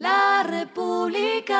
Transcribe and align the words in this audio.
La 0.00 0.42
República. 0.48 1.58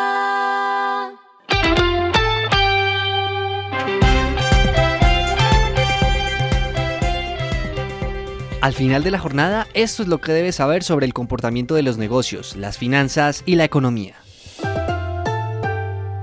Al 8.63 8.73
final 8.73 9.03
de 9.03 9.11
la 9.11 9.19
jornada, 9.19 9.67
esto 9.75 10.03
es 10.03 10.09
lo 10.09 10.23
que 10.23 10.33
debes 10.33 10.55
saber 10.55 10.83
sobre 10.83 11.05
el 11.05 11.13
comportamiento 11.13 11.75
de 11.75 11.83
los 11.83 11.99
negocios, 11.99 12.57
las 12.57 12.79
finanzas 12.79 13.43
y 13.45 13.57
la 13.57 13.65
economía. 13.65 14.15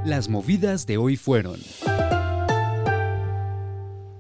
Las 0.04 0.28
movidas 0.28 0.88
de 0.88 0.98
hoy 0.98 1.18
fueron 1.18 1.60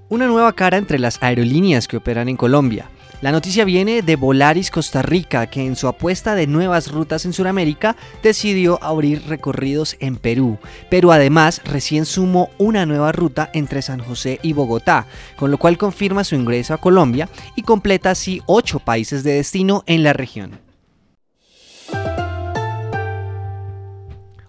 una 0.09 0.27
nueva 0.27 0.53
cara 0.53 0.77
entre 0.77 0.99
las 0.99 1.17
aerolíneas 1.23 1.87
que 1.87 1.97
operan 1.97 2.29
en 2.29 2.37
Colombia. 2.37 2.91
La 3.19 3.31
noticia 3.31 3.65
viene 3.65 4.03
de 4.03 4.15
Volaris 4.15 4.69
Costa 4.69 5.01
Rica, 5.01 5.47
que 5.47 5.65
en 5.65 5.75
su 5.75 5.87
apuesta 5.87 6.35
de 6.35 6.45
nuevas 6.45 6.91
rutas 6.91 7.25
en 7.25 7.33
Sudamérica 7.33 7.95
decidió 8.21 8.77
abrir 8.83 9.23
recorridos 9.27 9.97
en 9.99 10.17
Perú, 10.17 10.59
pero 10.91 11.11
además 11.11 11.61
recién 11.65 12.05
sumó 12.05 12.51
una 12.59 12.85
nueva 12.85 13.11
ruta 13.11 13.49
entre 13.55 13.81
San 13.81 14.01
José 14.01 14.39
y 14.43 14.53
Bogotá, 14.53 15.07
con 15.35 15.49
lo 15.49 15.57
cual 15.57 15.79
confirma 15.79 16.23
su 16.23 16.35
ingreso 16.35 16.75
a 16.75 16.77
Colombia 16.77 17.27
y 17.55 17.63
completa 17.63 18.11
así 18.11 18.43
ocho 18.45 18.77
países 18.77 19.23
de 19.23 19.33
destino 19.33 19.83
en 19.87 20.03
la 20.03 20.13
región. 20.13 20.59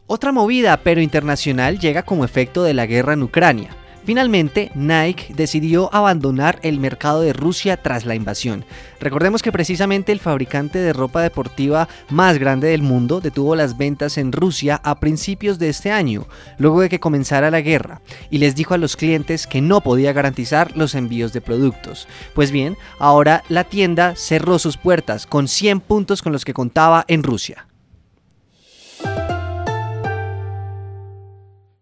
Otra 0.07 0.31
movida, 0.31 0.79
pero 0.83 1.01
internacional, 1.01 1.79
llega 1.79 2.03
como 2.03 2.27
efecto 2.27 2.63
de 2.65 2.75
la 2.75 2.85
guerra 2.85 3.15
en 3.15 3.23
Ucrania. 3.23 3.71
Finalmente, 4.09 4.71
Nike 4.75 5.35
decidió 5.35 5.95
abandonar 5.95 6.61
el 6.63 6.81
mercado 6.81 7.21
de 7.21 7.35
Rusia 7.35 7.77
tras 7.77 8.07
la 8.07 8.15
invasión. 8.15 8.65
Recordemos 9.01 9.43
que 9.43 9.53
precisamente 9.53 10.13
el 10.13 10.19
fabricante 10.19 10.79
de 10.79 10.95
ropa 10.95 11.21
deportiva 11.21 11.91
más 12.09 12.39
grande 12.39 12.69
del 12.69 12.81
mundo 12.81 13.21
detuvo 13.21 13.55
las 13.55 13.77
ventas 13.77 14.17
en 14.17 14.33
Rusia 14.33 14.81
a 14.83 14.99
principios 14.99 15.59
de 15.59 15.69
este 15.69 15.93
año, 15.93 16.27
luego 16.57 16.81
de 16.81 16.89
que 16.89 17.01
comenzara 17.01 17.51
la 17.51 17.61
guerra, 17.61 18.01
y 18.31 18.39
les 18.39 18.55
dijo 18.55 18.73
a 18.73 18.79
los 18.79 18.97
clientes 18.97 19.47
que 19.47 19.61
no 19.61 19.83
podía 19.83 20.15
garantizar 20.15 20.75
los 20.75 20.95
envíos 20.95 21.35
de 21.35 21.43
productos. 21.43 22.09
Pues 22.35 22.51
bien, 22.51 22.79
ahora 22.99 23.45
la 23.51 23.65
tienda 23.65 24.15
cerró 24.17 24.59
sus 24.59 24.79
puertas 24.79 25.27
con 25.27 25.49
100 25.49 25.81
puntos 25.81 26.23
con 26.23 26.33
los 26.33 26.47
que 26.47 26.55
contaba 26.55 27.05
en 27.09 27.23
Rusia. 27.23 27.68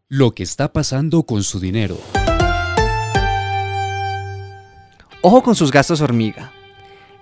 Lo 0.09 0.37
que 0.37 0.45
está 0.45 0.73
pasando 0.73 1.25
con 1.25 1.43
su 1.43 1.59
dinero. 1.59 1.99
Ojo 5.21 5.43
con 5.43 5.57
sus 5.57 5.73
gastos 5.73 6.01
hormiga. 6.01 6.53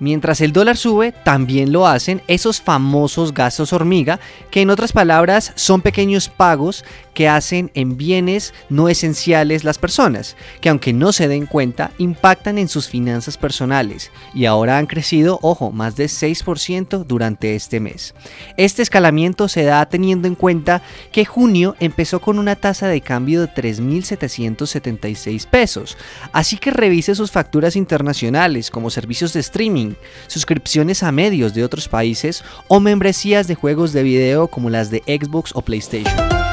Mientras 0.05 0.43
el 0.43 0.53
dólar 0.53 0.77
sube, 0.77 1.13
también 1.13 1.73
lo 1.73 1.87
hacen 1.87 2.21
esos 2.29 2.61
famosos 2.61 3.33
gastos 3.33 3.73
hormiga, 3.73 4.21
que 4.51 4.61
en 4.61 4.69
otras 4.69 4.93
palabras 4.93 5.55
son 5.55 5.81
pequeños 5.81 6.29
pagos 6.29 6.85
que 7.15 7.27
hacen 7.27 7.71
en 7.73 7.97
bienes 7.97 8.53
no 8.69 8.91
esenciales 8.91 9.65
las 9.65 9.79
personas, 9.79 10.37
que 10.61 10.69
aunque 10.69 10.93
no 10.93 11.13
se 11.13 11.27
den 11.27 11.47
cuenta, 11.47 11.93
impactan 11.97 12.59
en 12.59 12.69
sus 12.69 12.87
finanzas 12.89 13.39
personales 13.39 14.11
y 14.35 14.45
ahora 14.45 14.77
han 14.77 14.85
crecido, 14.87 15.39
ojo, 15.41 15.71
más 15.71 15.97
de 15.97 16.05
6% 16.05 17.07
durante 17.07 17.55
este 17.55 17.81
mes. 17.81 18.15
Este 18.59 18.83
escalamiento 18.83 19.49
se 19.49 19.65
da 19.65 19.87
teniendo 19.87 20.29
en 20.29 20.35
cuenta 20.35 20.83
que 21.13 21.25
junio 21.25 21.77
empezó 21.81 22.21
con 22.21 22.39
una 22.39 22.57
tasa 22.57 22.89
de 22.89 23.01
cambio 23.01 23.41
de 23.41 23.49
3.776 23.49 25.47
pesos, 25.47 25.97
así 26.33 26.59
que 26.59 26.73
revise 26.73 27.15
sus 27.15 27.31
facturas 27.31 27.75
internacionales 27.75 28.71
como 28.71 28.91
servicios 28.91 29.33
de 29.33 29.41
streaming, 29.41 29.94
suscripciones 30.27 31.03
a 31.03 31.13
medios 31.13 31.55
de 31.55 31.65
otros 31.65 31.89
países 31.89 32.45
o 32.69 32.81
membresías 32.81 33.47
de 33.47 33.55
juegos 33.55 33.93
de 33.93 34.03
video 34.03 34.49
como 34.49 34.71
las 34.71 34.91
de 34.91 35.03
Xbox 35.07 35.53
o 35.55 35.63
PlayStation. 35.63 36.45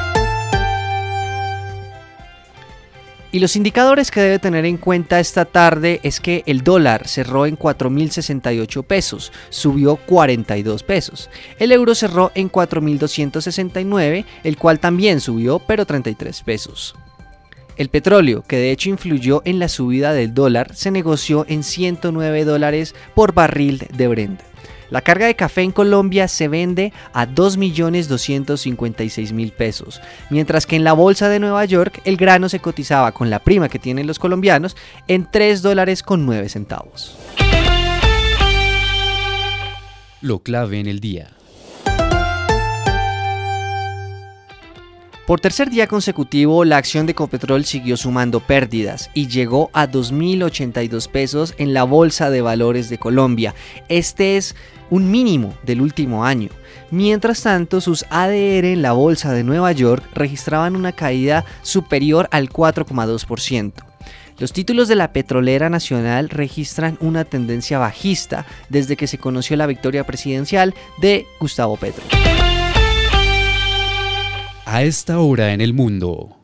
Y 3.34 3.40
los 3.40 3.56
indicadores 3.56 4.12
que 4.12 4.20
debe 4.20 4.40
tener 4.40 4.66
en 4.66 4.76
cuenta 4.76 5.22
esta 5.22 5.46
tarde 5.46 6.02
es 6.04 6.20
que 6.20 6.44
el 6.48 6.64
dólar 6.64 7.08
cerró 7.08 7.46
en 7.46 7.58
4.068 7.58 8.84
pesos, 8.84 9.32
subió 9.50 9.96
42 9.96 10.84
pesos. 10.84 11.30
El 11.58 11.72
euro 11.72 11.96
cerró 11.96 12.32
en 12.36 12.52
4.269, 12.52 14.26
el 14.44 14.58
cual 14.58 14.82
también 14.82 15.22
subió 15.22 15.60
pero 15.60 15.86
33 15.86 16.42
pesos. 16.42 16.94
El 17.82 17.90
petróleo, 17.90 18.44
que 18.44 18.58
de 18.58 18.70
hecho 18.70 18.92
influyó 18.92 19.42
en 19.44 19.58
la 19.58 19.68
subida 19.68 20.14
del 20.14 20.36
dólar, 20.36 20.76
se 20.76 20.92
negoció 20.92 21.48
en 21.50 21.64
109 21.64 22.46
dólares 22.46 22.94
por 23.16 23.34
barril 23.34 23.88
de 23.98 24.08
Brent. 24.08 24.40
La 24.92 25.02
carga 25.02 25.26
de 25.26 25.36
café 25.36 25.64
en 25.64 25.72
Colombia 25.72 26.28
se 26.28 26.48
vende 26.48 26.94
a 27.12 27.26
2.256.000 27.26 29.52
pesos, 29.54 30.00
mientras 30.30 30.68
que 30.68 30.76
en 30.76 30.84
la 30.84 30.94
bolsa 30.94 31.28
de 31.28 31.40
Nueva 31.40 31.66
York 31.66 32.04
el 32.06 32.18
grano 32.18 32.50
se 32.50 32.60
cotizaba 32.60 33.14
con 33.14 33.32
la 33.32 33.40
prima 33.40 33.68
que 33.68 33.80
tienen 33.80 34.06
los 34.06 34.20
colombianos 34.20 34.78
en 35.08 35.28
3 35.32 35.64
dólares 35.64 36.04
con 36.04 36.28
9 36.28 36.50
centavos. 36.50 37.18
Lo 40.22 40.44
clave 40.44 40.80
en 40.80 40.86
el 40.86 41.00
día. 41.00 41.32
Por 45.32 45.40
tercer 45.40 45.70
día 45.70 45.88
consecutivo, 45.88 46.66
la 46.66 46.76
acción 46.76 47.06
de 47.06 47.16
Copetrol 47.16 47.64
siguió 47.64 47.96
sumando 47.96 48.42
pérdidas 48.42 49.10
y 49.14 49.30
llegó 49.30 49.70
a 49.72 49.88
2.082 49.88 51.10
pesos 51.10 51.54
en 51.58 51.74
la 51.74 51.86
Bolsa 51.86 52.30
de 52.30 52.42
Valores 52.42 52.90
de 52.90 52.98
Colombia. 52.98 53.56
Este 53.88 54.36
es 54.36 54.58
un 54.90 55.10
mínimo 55.10 55.54
del 55.64 55.80
último 55.80 56.26
año. 56.26 56.50
Mientras 56.90 57.44
tanto, 57.44 57.80
sus 57.80 58.04
ADR 58.10 58.66
en 58.66 58.82
la 58.82 58.92
Bolsa 58.92 59.32
de 59.32 59.46
Nueva 59.46 59.72
York 59.72 60.04
registraban 60.14 60.76
una 60.76 60.92
caída 60.92 61.46
superior 61.62 62.28
al 62.32 62.50
4,2%. 62.50 63.72
Los 64.38 64.52
títulos 64.52 64.90
de 64.90 64.96
la 64.96 65.14
petrolera 65.14 65.70
nacional 65.70 66.28
registran 66.28 66.98
una 67.00 67.24
tendencia 67.24 67.80
bajista 67.80 68.46
desde 68.68 68.98
que 68.98 69.08
se 69.08 69.18
conoció 69.18 69.56
la 69.56 69.66
victoria 69.66 70.06
presidencial 70.06 70.76
de 71.00 71.26
Gustavo 71.40 71.78
Petro 71.78 72.04
esta 74.84 75.20
hora 75.20 75.54
en 75.54 75.62
el 75.62 75.74
mundo. 75.74 76.38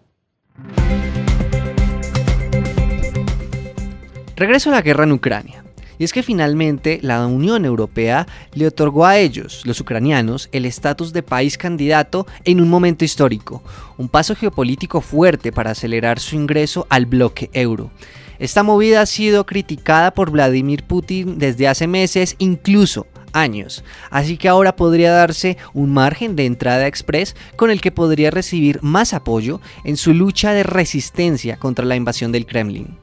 Regreso 4.36 4.70
a 4.70 4.74
la 4.74 4.82
guerra 4.82 5.06
en 5.06 5.12
Ucrania. 5.14 5.64
Y 5.98 6.04
es 6.04 6.14
que 6.14 6.22
finalmente 6.22 7.00
la 7.02 7.26
Unión 7.26 7.66
Europea 7.66 8.28
le 8.54 8.68
otorgó 8.68 9.08
a 9.08 9.18
ellos, 9.18 9.64
los 9.66 9.80
ucranianos, 9.80 10.50
el 10.52 10.66
estatus 10.66 11.12
de 11.12 11.24
país 11.24 11.58
candidato 11.58 12.28
en 12.44 12.62
un 12.62 12.70
momento 12.70 13.04
histórico, 13.04 13.64
un 13.98 14.08
paso 14.08 14.36
geopolítico 14.36 15.02
fuerte 15.02 15.52
para 15.52 15.72
acelerar 15.72 16.20
su 16.20 16.36
ingreso 16.36 16.86
al 16.92 17.08
bloque 17.08 17.50
euro. 17.54 17.90
Esta 18.38 18.62
movida 18.62 19.02
ha 19.02 19.08
sido 19.08 19.48
criticada 19.48 20.12
por 20.12 20.30
Vladimir 20.30 20.84
Putin 20.84 21.40
desde 21.40 21.68
hace 21.68 21.88
meses, 21.88 22.36
incluso 22.38 23.08
años, 23.34 23.84
así 24.10 24.38
que 24.38 24.50
ahora 24.50 24.76
podría 24.76 25.12
darse 25.12 25.58
un 25.74 25.94
margen 25.94 26.36
de 26.36 26.46
entrada 26.46 26.88
express 26.88 27.36
con 27.56 27.72
el 27.72 27.82
que 27.82 27.92
podría 27.92 28.32
recibir 28.32 28.80
más 28.82 29.14
apoyo 29.14 29.62
en 29.84 29.98
su 29.98 30.14
lucha 30.14 30.54
de 30.54 30.64
resistencia 30.64 31.58
contra 31.58 31.86
la 31.86 31.96
invasión 31.96 32.32
del 32.32 32.46
Kremlin. 32.46 32.98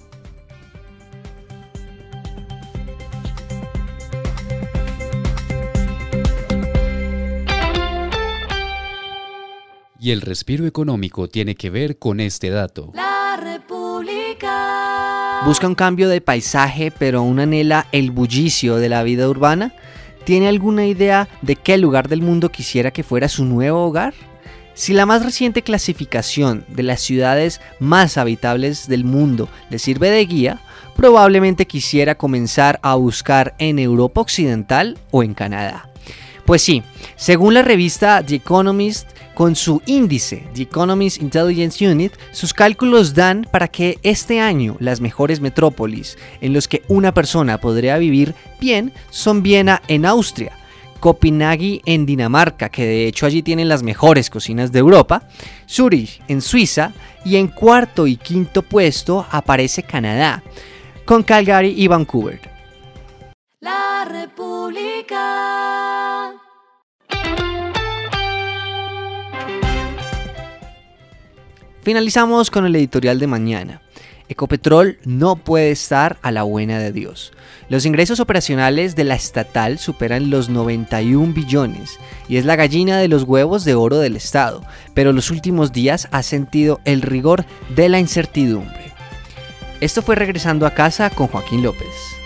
Y 10.04 10.10
el 10.10 10.20
respiro 10.20 10.66
económico 10.66 11.28
tiene 11.28 11.54
que 11.54 11.70
ver 11.70 11.98
con 11.98 12.20
este 12.20 12.50
dato. 12.50 12.92
La 12.94 13.38
República. 13.42 15.40
Busca 15.46 15.66
un 15.66 15.74
cambio 15.74 16.10
de 16.10 16.20
paisaje, 16.20 16.90
pero 16.90 17.20
aún 17.20 17.40
anhela 17.40 17.86
el 17.90 18.10
bullicio 18.10 18.76
de 18.76 18.90
la 18.90 19.02
vida 19.02 19.26
urbana. 19.26 19.74
¿Tiene 20.24 20.48
alguna 20.48 20.86
idea 20.86 21.28
de 21.42 21.56
qué 21.56 21.76
lugar 21.76 22.08
del 22.08 22.22
mundo 22.22 22.50
quisiera 22.50 22.90
que 22.90 23.02
fuera 23.02 23.28
su 23.28 23.44
nuevo 23.44 23.84
hogar? 23.84 24.14
Si 24.72 24.92
la 24.94 25.06
más 25.06 25.22
reciente 25.22 25.62
clasificación 25.62 26.64
de 26.68 26.82
las 26.82 27.00
ciudades 27.00 27.60
más 27.78 28.16
habitables 28.16 28.88
del 28.88 29.04
mundo 29.04 29.48
le 29.70 29.78
sirve 29.78 30.10
de 30.10 30.24
guía, 30.24 30.60
probablemente 30.96 31.66
quisiera 31.66 32.16
comenzar 32.16 32.80
a 32.82 32.94
buscar 32.94 33.54
en 33.58 33.78
Europa 33.78 34.22
Occidental 34.22 34.98
o 35.10 35.22
en 35.22 35.34
Canadá. 35.34 35.90
Pues 36.46 36.62
sí, 36.62 36.82
según 37.16 37.54
la 37.54 37.62
revista 37.62 38.22
The 38.24 38.36
Economist, 38.36 39.08
con 39.34 39.56
su 39.56 39.82
índice, 39.86 40.46
The 40.54 40.62
Economist 40.62 41.20
Intelligence 41.20 41.86
Unit, 41.86 42.12
sus 42.32 42.54
cálculos 42.54 43.14
dan 43.14 43.46
para 43.50 43.68
que 43.68 43.98
este 44.02 44.40
año 44.40 44.76
las 44.78 45.00
mejores 45.00 45.40
metrópolis 45.40 46.16
en 46.40 46.52
los 46.52 46.68
que 46.68 46.82
una 46.88 47.12
persona 47.12 47.58
podría 47.58 47.98
vivir 47.98 48.34
bien 48.60 48.92
son 49.10 49.42
Viena 49.42 49.82
en 49.88 50.06
Austria, 50.06 50.52
Copenhague 51.00 51.82
en 51.84 52.06
Dinamarca, 52.06 52.68
que 52.68 52.86
de 52.86 53.06
hecho 53.06 53.26
allí 53.26 53.42
tienen 53.42 53.68
las 53.68 53.82
mejores 53.82 54.30
cocinas 54.30 54.72
de 54.72 54.78
Europa, 54.78 55.28
Zurich 55.68 56.22
en 56.28 56.40
Suiza 56.40 56.92
y 57.24 57.36
en 57.36 57.48
cuarto 57.48 58.06
y 58.06 58.16
quinto 58.16 58.62
puesto 58.62 59.26
aparece 59.30 59.82
Canadá, 59.82 60.42
con 61.04 61.22
Calgary 61.22 61.74
y 61.76 61.88
Vancouver. 61.88 62.40
La 63.60 64.06
República. 64.08 66.03
Finalizamos 71.84 72.50
con 72.50 72.64
el 72.64 72.74
editorial 72.76 73.18
de 73.18 73.26
mañana. 73.26 73.82
Ecopetrol 74.30 74.96
no 75.04 75.36
puede 75.36 75.70
estar 75.70 76.16
a 76.22 76.32
la 76.32 76.42
buena 76.42 76.78
de 76.78 76.92
Dios. 76.92 77.32
Los 77.68 77.84
ingresos 77.84 78.20
operacionales 78.20 78.96
de 78.96 79.04
la 79.04 79.16
estatal 79.16 79.78
superan 79.78 80.30
los 80.30 80.48
91 80.48 81.34
billones 81.34 81.98
y 82.26 82.38
es 82.38 82.46
la 82.46 82.56
gallina 82.56 82.96
de 82.96 83.08
los 83.08 83.24
huevos 83.24 83.66
de 83.66 83.74
oro 83.74 83.98
del 83.98 84.16
Estado, 84.16 84.62
pero 84.94 85.12
los 85.12 85.30
últimos 85.30 85.72
días 85.72 86.08
ha 86.10 86.22
sentido 86.22 86.80
el 86.86 87.02
rigor 87.02 87.44
de 87.76 87.90
la 87.90 87.98
incertidumbre. 87.98 88.94
Esto 89.82 90.00
fue 90.00 90.14
regresando 90.14 90.66
a 90.66 90.72
casa 90.72 91.10
con 91.10 91.26
Joaquín 91.26 91.62
López. 91.62 92.23